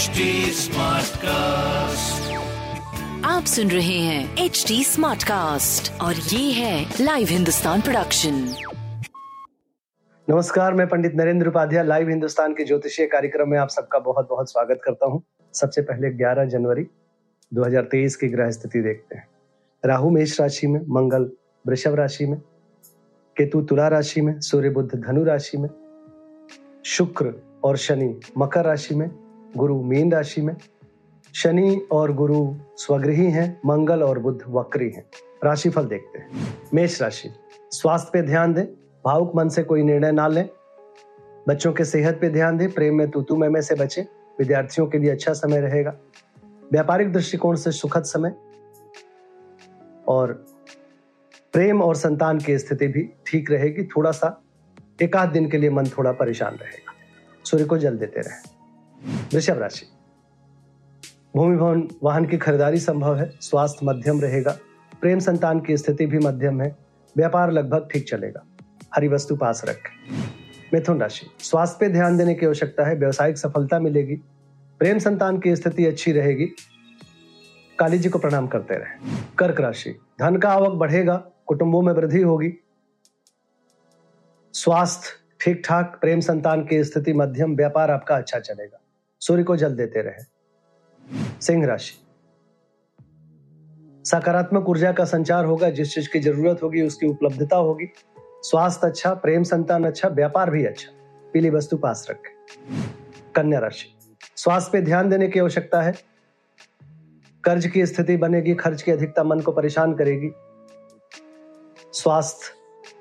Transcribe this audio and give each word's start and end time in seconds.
HD 0.00 0.24
Smartcast. 0.56 2.28
आप 3.26 3.44
सुन 3.44 3.70
रहे 3.70 3.98
हैं 3.98 4.44
एच 4.44 4.64
डी 4.68 4.84
स्मार्ट 4.84 5.22
कास्ट 5.22 6.00
और 6.00 6.14
ये 6.14 6.52
है 6.52 6.94
लाइव 7.00 7.28
हिंदुस्तान 7.30 7.80
प्रोडक्शन 7.80 8.34
नमस्कार 10.28 10.74
मैं 10.74 10.86
पंडित 10.88 11.14
नरेंद्र 11.16 11.48
उपाध्याय 11.48 11.84
लाइव 11.86 12.08
हिंदुस्तान 12.08 12.54
के 12.54 12.64
ज्योतिषीय 12.64 13.06
कार्यक्रम 13.06 13.48
में 13.48 13.58
आप 13.58 13.68
सबका 13.68 13.98
बहुत 13.98 14.28
बहुत 14.30 14.50
स्वागत 14.50 14.80
करता 14.84 15.06
हूँ। 15.06 15.22
सबसे 15.54 15.82
पहले 15.82 16.10
11 16.24 16.48
जनवरी 16.50 16.86
2023 17.52 18.16
की 18.16 18.28
ग्रह 18.28 18.50
स्थिति 18.50 18.80
देखते 18.82 19.16
हैं। 19.16 19.26
राहु 19.84 20.10
मेष 20.10 20.40
राशि 20.40 20.66
में 20.66 20.80
मंगल 20.80 21.30
वृषभ 21.64 21.94
राशि 21.94 22.26
में 22.26 22.38
केतु 23.36 23.62
तुला 23.62 23.88
राशि 23.88 24.20
में 24.20 24.38
सूर्य 24.40 24.70
बुद्ध 24.70 24.90
धनु 24.94 25.24
राशि 25.24 25.58
में 25.58 25.70
शुक्र 26.84 27.34
और 27.64 27.76
शनि 27.76 28.14
मकर 28.38 28.64
राशि 28.64 28.94
में 28.94 29.10
गुरु 29.56 29.82
मीन 29.82 30.12
राशि 30.12 30.42
में। 30.42 30.56
शनि 31.34 31.86
और 31.92 32.12
गुरु 32.12 32.56
स्वगृही 32.76 33.30
हैं, 33.30 33.60
मंगल 33.66 34.02
और 34.02 34.18
बुध 34.18 34.42
वक्री 34.48 34.90
हैं। 34.90 35.04
राशिफल 35.44 35.84
देखते 35.84 36.18
हैं। 36.18 36.54
मेष 36.74 37.02
राशि, 37.02 37.30
स्वास्थ्य 37.70 38.10
पे 38.12 38.22
ध्यान 38.22 38.54
दें, 38.54 38.66
भावुक 39.04 39.32
मन 39.36 39.48
से 39.48 39.62
कोई 39.62 39.82
निर्णय 39.82 40.12
ना 40.12 40.28
लें। 40.28 40.48
बच्चों 41.48 41.72
के 41.72 41.84
सेहत 41.84 42.18
पे 42.20 42.30
ध्यान 42.30 42.56
दें, 42.56 42.72
प्रेम 42.72 42.94
में 42.94 43.10
तूतू 43.10 43.36
में 43.36 43.62
से 43.62 43.74
बचें, 43.74 44.02
विद्यार्थियों 44.38 44.86
के 44.86 44.98
लिए 44.98 45.10
अच्छा 45.10 45.32
समय 45.32 45.60
रहेगा। 45.60 45.96
व्यापारिक 46.72 47.12
दृष्टिकोण 47.12 47.56
से 47.56 47.70
सुखद 47.70 48.02
समय 48.02 48.34
और 50.08 50.32
प्रेम 51.52 51.82
और 51.82 51.96
संतान 51.96 52.38
की 52.38 52.58
स्थिति 52.58 52.88
भी 52.88 53.10
ठीक 53.26 53.50
रहेगी 53.50 53.84
थोड़ा 53.84 54.10
सा। 54.10 54.42
एक 55.02 55.16
आध 55.16 55.28
दिन 55.28 55.50
के 55.50 55.58
लिए 55.58 55.70
मन 55.70 55.86
थोड़ा 55.86 56.12
परेशान 56.12 56.54
रहेगा। 56.54 56.92
सूर्य 57.44 57.64
को 57.64 57.78
जल 57.78 57.98
देते 57.98 58.20
रहे। 58.20 58.59
वृषभ 59.34 59.58
राशि। 59.58 59.86
भूमि 61.36 61.56
भवन 61.56 61.88
वाहन 62.02 62.24
की 62.26 62.36
खरीदारी 62.36 62.78
संभव 62.78 63.16
है, 63.16 63.30
स्वास्थ्य 63.40 63.86
मध्यम 63.86 64.20
रहेगा, 64.20 64.56
प्रेम 65.00 65.18
संतान 65.18 65.60
की 65.60 65.76
स्थिति 65.76 66.06
भी 66.06 66.18
मध्यम 66.18 66.60
है, 66.60 66.76
व्यापार 67.16 67.52
लगभग 67.52 67.88
ठीक 67.92 68.08
चलेगा। 68.08 68.44
हरी 68.94 69.08
वस्तु 69.08 69.36
पास 69.36 69.62
रखें। 69.64 70.18
मिथुन 70.74 71.00
राशि, 71.00 71.26
स्वास्थ्य 71.40 71.76
पे 71.80 71.88
ध्यान 71.88 72.16
देने 72.16 72.34
की 72.34 72.46
आवश्यकता 72.46 72.88
है, 72.88 72.94
व्यवसायिक 72.94 73.38
सफलता 73.38 73.78
मिलेगी, 73.78 74.16
प्रेम 74.80 74.98
संतान 74.98 75.38
की 75.38 75.54
स्थिति 75.56 75.86
अच्छी 75.86 76.12
रहेगी, 76.12 76.46
काली 77.78 77.98
जी 77.98 78.08
को 78.08 78.18
प्रणाम 78.18 78.46
करते 78.46 78.74
रहे। 78.74 79.16
कर्क 79.38 79.60
राशि, 79.60 79.90
धन 80.20 80.36
का 80.36 80.50
आवक 80.50 80.72
बढ़ेगा, 80.72 81.16
कुटुंबों 81.46 81.82
में 81.82 81.92
वृद्धि 81.92 82.22
होगी, 82.22 82.52
स्वास्थ्य 84.54 85.18
ठीक 85.40 85.62
ठाक, 85.64 85.98
प्रेम 86.00 86.20
संतान 86.20 86.64
की 86.64 86.84
स्थिति 86.84 87.12
मध्यम, 87.12 87.56
व्यापार 87.56 87.90
आपका 87.90 88.16
अच्छा 88.16 88.38
चलेगा। 88.38 88.79
सूर्य 89.20 89.42
को 89.42 89.56
जल 89.56 89.74
देते 89.74 90.02
रहे। 90.02 90.40
सिंह 91.40 91.66
राशि। 91.66 92.06
सकारात्मक 94.04 94.68
ऊर्जा 94.68 94.92
का 94.92 95.04
संचार 95.04 95.44
होगा, 95.44 95.70
जिस 95.70 95.94
चीज़ 95.94 96.10
की 96.12 96.20
ज़रूरत 96.20 96.62
होगी, 96.62 96.82
उसकी 96.82 97.06
उपलब्धता 97.06 97.56
होगी। 97.56 97.92
स्वास्थ्य 98.42 98.86
अच्छा 98.86 99.14
प्रेम 99.14 99.42
संतान 99.42 99.84
अच्छा 99.84 100.08
व्यापार 100.08 100.50
भी 100.50 100.64
अच्छा। 100.64 100.90
पीली 101.32 101.50
वस्तु 101.50 101.76
पास 101.76 102.06
रखें। 102.10 102.32
कन्या 103.34 103.58
राशि। 103.58 103.98
स्वास्थ्य 104.36 104.70
पे 104.72 104.82
ध्यान 104.82 105.10
देने 105.10 105.28
की 105.28 105.40
आवश्यकता 105.40 105.82
है। 105.82 105.94
कर्ज 107.44 107.66
की 107.66 107.86
स्थिति 107.86 108.16
बनेगी, 108.16 108.54
खर्च 108.54 108.82
की 108.82 108.92
अधिकता 108.92 109.24
मन 109.24 109.40
को 109.40 109.52
परेशान 109.52 109.94
करेगी। 109.94 110.30
स्वास्थ्य 111.92 112.54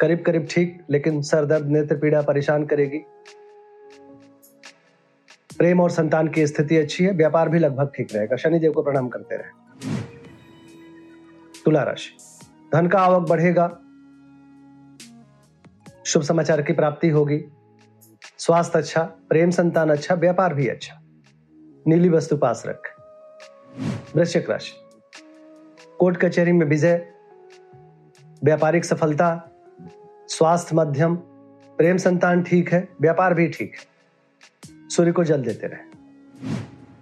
करीब 0.00 0.22
करीब 0.26 0.48
ठीक, 0.50 0.84
लेकिन 0.90 1.22
सर 1.22 1.44
दर्द, 1.44 1.66
नेत्र 1.66 1.96
पीड़ा 1.96 2.22
परेशान 2.22 2.66
करेगी। 2.66 3.00
प्रेम 5.58 5.80
और 5.80 5.90
संतान 5.90 6.28
की 6.28 6.46
स्थिति 6.46 6.76
अच्छी 6.76 7.04
है, 7.04 7.12
व्यापार 7.12 7.48
भी 7.48 7.58
लगभग 7.58 7.92
ठीक 7.96 8.14
रहेगा। 8.14 8.36
शनिदेव 8.36 8.72
को 8.72 8.82
प्रणाम 8.82 9.08
करते 9.08 9.36
रहे। 9.36 9.66
तुला 11.64 11.82
राशि। 11.82 12.16
धन 12.74 12.86
का 12.86 12.98
आवक 12.98 13.28
बढ़ेगा। 13.28 13.68
शुभ 16.04 16.22
समाचार 16.22 16.62
की 16.62 16.72
प्राप्ति 16.72 17.08
होगी। 17.08 17.44
स्वास्थ्य 18.38 18.78
अच्छा 18.78 19.02
प्रेम 19.02 19.50
संतान 19.50 19.90
अच्छा 19.90 20.14
व्यापार 20.14 20.54
भी 20.54 20.68
अच्छा। 20.68 21.02
नीली 21.88 22.08
वस्तु 22.08 22.36
पास 22.36 22.62
रख। 22.66 22.82
वृश्चिक 24.16 24.50
राशि। 24.50 24.72
कोर्ट 25.98 26.16
कचहरी 26.16 26.52
में 26.52 26.66
विजय। 26.66 27.08
व्यापारिक 28.44 28.84
सफलता। 28.84 29.50
स्वास्थ्य 30.28 30.76
मध्यम। 30.76 31.16
प्रेम 31.78 31.96
संतान 31.96 32.42
ठीक 32.42 32.72
है, 32.72 32.88
व्यापार 33.00 33.34
भी 33.34 33.48
ठीक 33.48 33.72
है। 33.74 33.95
सूर्य 34.90 35.12
को 35.12 35.24
जल 35.24 35.42
देते 35.42 35.66
रहे। 35.66 35.96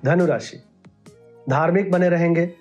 धनु 0.04 0.26
राशि 0.26 0.62
धार्मिक 1.50 1.90
बने 1.90 2.08
रहेंगे। 2.08 2.54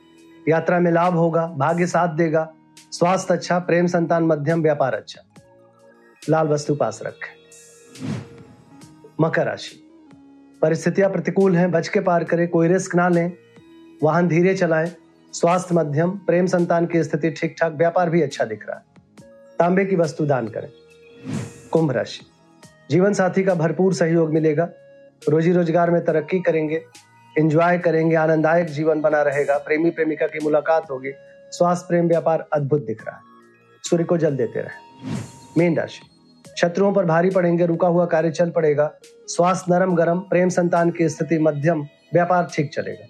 यात्रा 0.49 0.79
में 0.79 0.91
लाभ 0.91 1.13
होगा, 1.13 1.47
भाग्य 1.47 1.87
साथ 1.87 2.07
देगा। 2.07 2.53
स्वास्थ्य 2.91 3.33
अच्छा 3.33 3.59
प्रेम 3.59 3.87
संतान 3.87 4.23
मध्यम, 4.23 4.61
व्यापार 4.61 4.95
अच्छा। 4.95 5.21
लाल 6.29 6.47
वस्तु 6.47 6.75
पास 6.75 6.99
रखें। 7.03 7.35
मकर 9.21 9.45
राशि, 9.45 9.87
परिस्थितियाँ 10.61 11.09
प्रतिकूल 11.09 11.55
हैं, 11.55 11.71
बच 11.71 11.87
के 11.87 11.99
पार 11.99 12.23
करें, 12.23 12.47
कोई 12.47 12.67
रिस्क 12.67 12.95
ना 12.95 13.09
लें। 13.09 13.31
वाहन 14.03 14.27
धीरे 14.27 14.55
चलाएँ, 14.55 14.95
स्वास्थ्य 15.33 15.75
मध्यम, 15.75 16.11
प्रेम 16.11 16.45
संतान 16.45 16.85
की 16.85 17.03
स्थिति 17.03 17.29
ठीक 17.29 17.55
ठाक 17.59 17.73
व्यापार 17.73 18.09
भी 18.09 18.21
अच्छा 18.21 18.45
दिख 18.45 18.67
रहा 18.67 18.77
है। 18.77 18.83
तांबे 19.59 19.85
की 19.85 19.95
वस्तु 19.95 20.25
दान 20.25 20.47
करें। 20.47 20.69
कुंभ 21.71 21.91
राशि 21.91 22.25
जीवन 22.89 23.13
साथी 23.13 23.43
का 23.43 23.55
भरपूर 23.55 23.93
सहयोग 23.93 24.33
मिलेगा। 24.33 24.69
रोजी 25.29 25.51
रोज़गार 25.51 25.91
में 25.91 26.03
तरक्की 26.05 26.39
करेंगे 26.39 26.81
एंजॉय 27.35 27.77
करेंगे, 27.77 28.15
आनंददायक 28.15 28.67
जीवन 28.67 29.01
बना 29.01 29.21
रहेगा, 29.21 29.57
प्रेमी 29.57 29.89
प्रेमिका 29.89 30.27
की 30.27 30.39
मुलाकात 30.43 30.91
होगी, 30.91 31.11
स्वास्थ्य 31.51 31.85
प्रेम 31.87 32.07
व्यापार 32.07 32.45
अद्भुत 32.53 32.85
दिख 32.85 33.05
रहा 33.07 33.15
है। 33.15 33.21
सूर्य 33.83 34.03
को 34.03 34.17
जल 34.17 34.37
देते 34.37 34.59
रहे। 34.59 35.11
मीन 35.57 35.77
राशि, 35.77 36.01
शत्रुओं 36.57 36.93
पर 36.93 37.05
भारी 37.05 37.29
पड़ेंगे, 37.29 37.65
रुका 37.65 37.87
हुआ 37.87 38.05
कार्य 38.05 38.31
चल 38.31 38.49
पड़ेगा, 38.49 38.91
स्वास्थ्य 39.27 39.73
नरम 39.73 39.95
गरम, 39.95 40.19
प्रेम 40.19 40.49
संतान 40.49 40.91
की 40.91 41.09
स्थिति 41.09 41.39
मध्यम, 41.39 41.81
व्यापार 42.13 42.47
ठीक 42.53 42.73
चलेगा। 42.73 43.05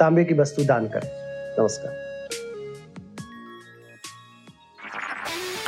तांबे 0.00 0.24
की 0.24 0.34
वस्तु 0.34 0.64
दान 0.64 0.88
करें। 0.88 1.10
नमस्कार। 1.60 2.09